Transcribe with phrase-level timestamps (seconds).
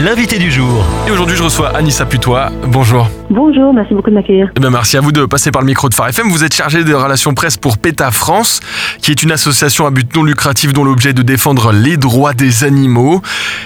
[0.00, 0.84] l'invité du jour.
[1.06, 2.50] Et aujourd'hui, je reçois Anissa Putois.
[2.66, 3.08] Bonjour.
[3.32, 4.50] Bonjour, merci beaucoup de m'accueillir.
[4.56, 6.28] Eh bien, merci à vous de passer par le micro de Phare FM.
[6.30, 8.58] Vous êtes chargé de relations presse pour PETA France,
[9.02, 12.32] qui est une association à but non lucratif dont l'objet est de défendre les droits
[12.34, 13.22] des animaux.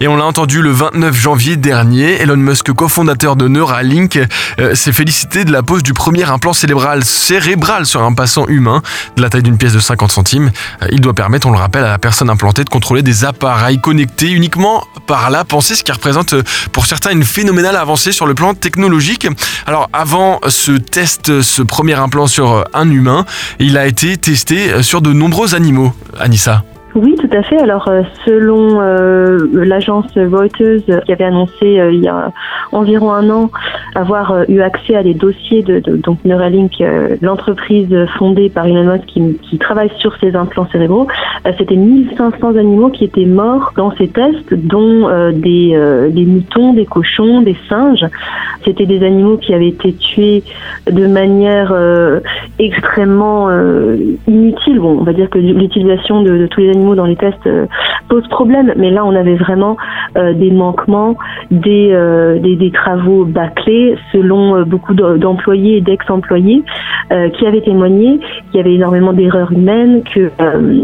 [0.00, 4.18] Et on l'a entendu le 29 janvier dernier, Elon Musk, cofondateur de Neuralink,
[4.60, 8.82] euh, s'est félicité de la pose du premier implant cérébral, cérébral sur un passant humain
[9.16, 10.50] de la taille d'une pièce de 50 centimes.
[10.82, 13.80] Euh, il doit permettre, on le rappelle, à la personne implantée de contrôler des appareils
[13.80, 18.26] connectés uniquement par la pensée, ce qui représente euh, pour certains une phénoménale avancée sur
[18.26, 19.26] le plan technologique.
[19.66, 23.24] Alors avant ce test, ce premier implant sur un humain,
[23.58, 25.92] il a été testé sur de nombreux animaux.
[26.18, 26.62] Anissa.
[26.96, 27.58] Oui, tout à fait.
[27.58, 32.32] Alors, euh, selon euh, l'agence Reuters qui avait annoncé euh, il y a
[32.72, 33.50] environ un an
[33.96, 36.82] avoir eu accès à des dossiers de, donc Neuralink,
[37.22, 41.08] l'entreprise fondée par Elon Musk qui, travaille sur ces implants cérébraux,
[41.58, 47.56] c'était 1500 animaux qui étaient morts dans ces tests, dont des, moutons, des cochons, des
[47.68, 48.06] singes.
[48.64, 50.44] C'était des animaux qui avaient été tués
[50.90, 51.74] de manière
[52.58, 53.48] extrêmement
[54.28, 54.78] inutile.
[54.78, 57.66] Bon, on va dire que l'utilisation de, tous les animaux dans les tests euh,
[58.08, 59.76] pose problème, mais là on avait vraiment
[60.16, 61.16] euh, des manquements,
[61.50, 66.62] des, euh, des, des, travaux bâclés selon beaucoup d'employés et d'ex-employés
[67.34, 68.18] qui avaient témoigné
[68.50, 70.30] qu'il y avait énormément d'erreurs humaines, que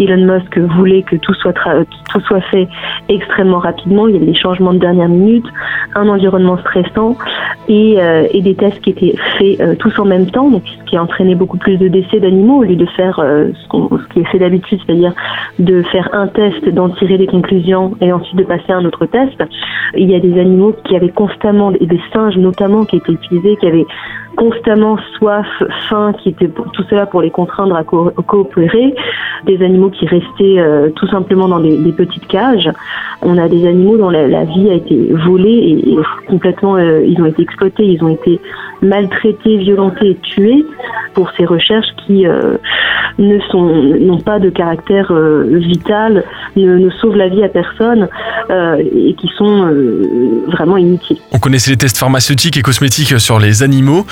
[0.00, 2.68] Elon Musk voulait que tout soit, tout soit fait
[3.08, 5.44] extrêmement rapidement, il y avait des changements de dernière minute,
[5.94, 7.16] un environnement stressant
[7.68, 7.98] et,
[8.40, 11.58] des tests qui étaient faits tous en même temps, donc ce qui a entraîné beaucoup
[11.58, 15.12] plus de décès d'animaux au lieu de faire ce, ce qui est fait d'habitude, c'est-à-dire
[15.58, 19.06] de faire un test, d'en tirer des conclusions et ensuite de passer à un autre
[19.06, 19.15] test.
[19.94, 23.66] Il y a des animaux qui avaient constamment, des singes notamment qui étaient utilisés, qui
[23.66, 23.86] avaient
[24.36, 25.46] constamment soif,
[25.88, 28.94] faim, qui pour, tout cela pour les contraindre à coopérer,
[29.46, 32.70] des animaux qui restaient euh, tout simplement dans des, petites cages.
[33.22, 35.96] On a des animaux dont la, vie a été volée et,
[36.28, 38.40] complètement, euh, ils ont été exploités, ils ont été
[38.82, 40.64] maltraités, violentés et tués
[41.14, 42.58] pour ces recherches qui euh,
[43.18, 46.24] n'ont pas de caractère vital,
[46.56, 48.08] ne, ne, sauvent la vie à personne
[48.50, 49.72] et qui sont
[50.46, 51.16] vraiment inutiles.
[51.32, 54.04] On connaissait les tests pharmaceutiques et cosmétiques sur les animaux.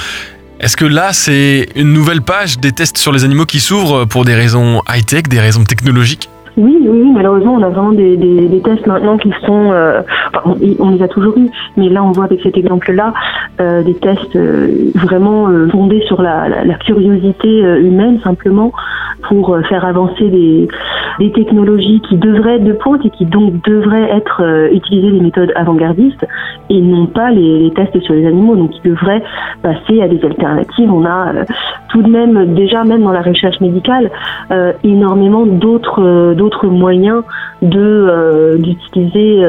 [0.60, 4.24] Est-ce que là, c'est une nouvelle page des tests sur les animaux qui s'ouvrent pour
[4.24, 6.28] des raisons high-tech, des raisons technologiques?
[6.56, 10.02] Oui, oui, malheureusement, on a vraiment des, tests maintenant qui sont, euh,
[10.78, 13.12] on, les a toujours eu, mais là, on voit avec cet exemple-là
[13.60, 18.72] euh, des tests euh, vraiment fondés sur la, la curiosité humaine simplement
[19.28, 20.68] pour faire avancer des,
[21.18, 25.20] des technologies qui devraient être de pointe et qui donc devraient être euh, utilisées des
[25.20, 26.26] méthodes avant-gardistes
[26.70, 29.22] et non pas les, tests sur les animaux, donc qui devraient
[29.62, 30.90] passer à des alternatives.
[30.92, 31.44] On a euh,
[31.88, 34.10] tout de même déjà même dans la recherche médicale
[34.50, 37.22] euh, énormément d'autres d'autres moyens
[37.62, 39.42] de d'utiliser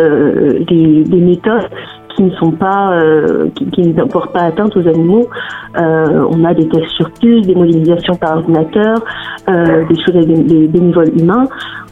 [0.67, 1.67] des méthodes
[2.15, 5.29] qui ne sont pas, euh, qui, qui, ne portent pas atteinte aux animaux.
[5.77, 9.03] Euh, on a des tests sur puces, des modélisations par ordinateur,
[9.49, 11.47] euh, des choses avec des, bénévoles humains.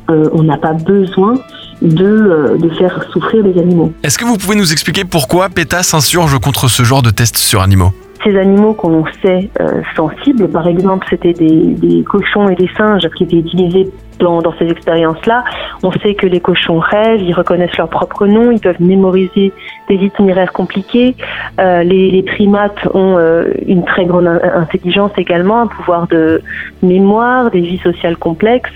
[0.10, 1.36] On n'a pas besoin
[1.82, 3.94] de, de, faire souffrir les animaux.
[4.04, 7.62] Est-ce que vous pouvez nous expliquer pourquoi PETA s'insurge contre ce genre de tests sur
[7.62, 7.92] animaux?
[8.24, 13.10] Ces animaux qu'on sait euh, sensibles, par exemple, c'était des, des, cochons et des singes
[13.18, 13.90] qui étaient utilisés
[14.24, 15.44] dans, ces expériences-là.
[15.84, 19.52] On sait que les cochons rêvent, ils reconnaissent leur propre nom, ils peuvent mémoriser
[19.90, 21.16] des itinéraires compliqués.
[21.60, 26.42] Euh, les, primates ont euh, une très grande intelligence également, un pouvoir de
[26.82, 28.72] mémoire, des vies sociales complexes.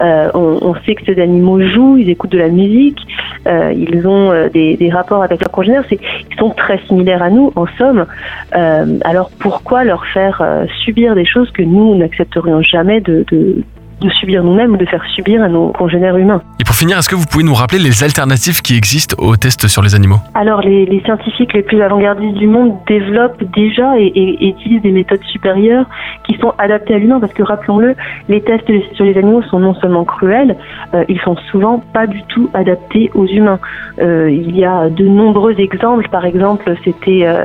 [0.00, 2.98] Euh, on, sait que ces animaux jouent, ils écoutent de la musique,
[3.46, 5.84] ils ont des, des, rapports avec leurs congénères.
[5.90, 8.06] Ils sont très similaires à nous, en somme.
[8.52, 10.42] alors pourquoi leur faire
[10.84, 13.62] subir des choses que nous n'accepterions jamais de, de
[14.00, 16.42] de subir nous-mêmes ou de faire subir à nos congénères humains.
[16.60, 19.68] Et pour finir, est-ce que vous pouvez nous rappeler les alternatives qui existent aux tests
[19.68, 20.18] sur les animaux?
[20.34, 24.92] Alors, les, les, scientifiques les plus avant-gardistes du monde développent déjà et, et, utilisent des
[24.92, 25.86] méthodes supérieures
[26.24, 27.94] qui sont adaptées à l'humain, parce que rappelons-le,
[28.28, 30.56] les tests sur les animaux sont non seulement cruels,
[30.94, 33.58] euh, ils sont souvent pas du tout adaptés aux humains.
[34.00, 37.44] Euh, il y a de nombreux exemples, par exemple, c'était euh,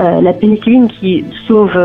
[0.00, 1.78] euh la pénicilline qui sauve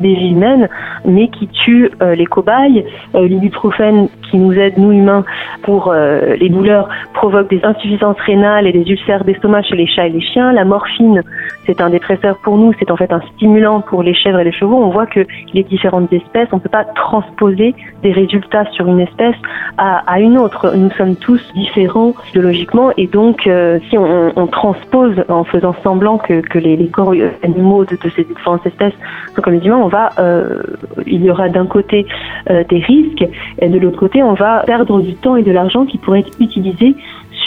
[0.00, 0.68] des vies humaines,
[1.04, 2.84] mais qui tue euh, les cobayes,
[3.14, 5.24] l'ibuprofène qui nous aide, nous humains,
[5.62, 10.06] pour euh, les douleurs, provoque des insuffisances rénales et des ulcères d'estomac chez les chats
[10.06, 10.52] et les chiens.
[10.52, 11.22] La morphine,
[11.66, 14.52] c'est un dépresseur pour nous, c'est en fait un stimulant pour les chèvres et les
[14.52, 14.76] chevaux.
[14.76, 19.00] On voit que les différentes espèces, on ne peut pas transposer des résultats sur une
[19.00, 19.36] espèce
[19.78, 20.74] à, à une autre.
[20.76, 26.40] Nous sommes tous différents biologiquement et donc euh, si on, transpose en faisant semblant que,
[26.40, 28.92] que les, corps animaux de, de, ces différentes espèces
[29.34, 30.60] sont comme les humains, on va, euh,
[31.06, 32.06] il y aura d'un côté
[32.48, 33.26] des risques
[33.60, 36.40] et de l'autre côté, on va perdre du temps et de l'argent qui pourraient être
[36.40, 36.94] utilisés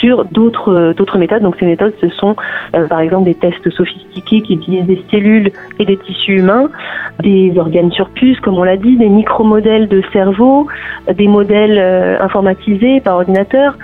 [0.00, 1.42] sur d'autres d'autres méthodes.
[1.42, 2.36] Donc ces méthodes, ce sont
[2.88, 6.68] par exemple des tests sophistiqués qui utilisent des cellules et des tissus humains,
[7.22, 10.66] des organes sur puce, comme on l'a dit, des micromodèles de cerveau,
[11.12, 11.78] des modèles
[12.20, 13.76] informatisés par ordinateur.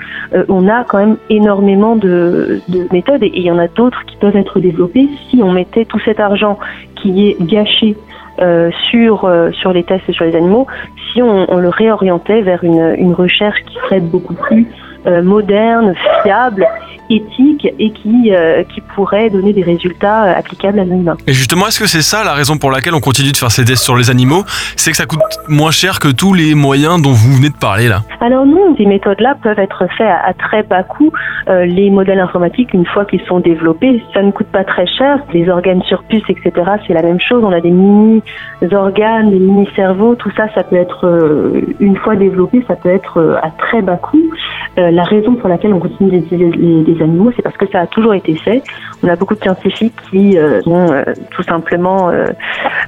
[0.49, 2.61] on a quand même énormément de
[2.93, 6.01] méthodes et il y en a d'autres qui peuvent être développées si on mettait tout
[6.01, 6.59] cet argent
[7.05, 7.97] qui est gâché
[8.41, 10.67] euh, sur euh, sur les tests sur les animaux
[11.13, 14.67] si on, le réorientait vers une, une, recherche qui serait beaucoup plus
[15.07, 16.67] moderne, fiable
[17.11, 21.17] éthique et qui, euh, qui pourrait donner des résultats euh, applicables à l'humain.
[21.27, 23.65] Et justement, est-ce que c'est ça la raison pour laquelle on continue de faire ces
[23.65, 24.45] tests sur les animaux?
[24.77, 27.89] C'est que ça coûte moins cher que tous les moyens dont vous venez de parler
[27.89, 31.13] là Alors non, ces méthodes-là peuvent être faites à, très bas coût.
[31.49, 35.19] Euh, les modèles informatiques, une fois qu'ils sont développés, ça ne coûte pas très cher.
[35.33, 36.53] Les organes sur puce, etc.,
[36.87, 37.43] c'est la même chose.
[37.45, 41.07] On a des mini-organes, des mini-cerveaux, tout ça, ça peut être,
[41.81, 44.23] une fois développé, ça peut être à très bas coût.
[44.77, 48.15] La raison pour laquelle on continue d'utiliser les animaux, c'est parce que ça a toujours
[48.15, 48.63] été fait.
[49.03, 52.27] On a beaucoup de scientifiques qui euh, sont euh, tout simplement euh,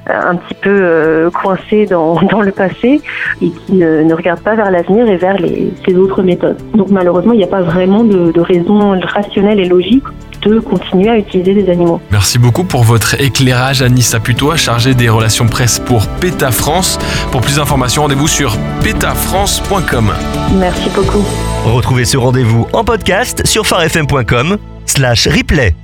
[0.07, 3.01] un petit peu coincés dans, dans, le passé
[3.43, 6.59] et qui ne regardent pas vers l'avenir et vers les, ces autres méthodes.
[6.75, 10.05] Donc malheureusement, il n'y a pas vraiment de, de raison rationnelle et logique
[10.49, 12.01] de continuer à utiliser des animaux.
[12.11, 16.99] Merci beaucoup pour votre éclairage, Anissa Putois, chargée des relations presse pour PETA France.
[17.31, 20.13] Pour plus d'informations, rendez-vous sur petafrance.com.
[20.59, 21.25] Merci beaucoup.
[21.65, 25.75] Retrouvez ce rendez-vous en podcast sur farfm.com slash replay.